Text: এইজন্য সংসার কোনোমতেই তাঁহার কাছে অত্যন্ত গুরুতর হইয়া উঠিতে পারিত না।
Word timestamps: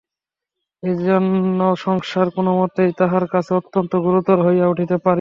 এইজন্য 0.83 1.59
সংসার 1.77 2.27
কোনোমতেই 2.35 2.91
তাঁহার 2.99 3.25
কাছে 3.33 3.51
অত্যন্ত 3.53 3.91
গুরুতর 4.05 4.37
হইয়া 4.45 4.65
উঠিতে 4.67 4.95
পারিত 4.95 4.97
না। 4.97 5.09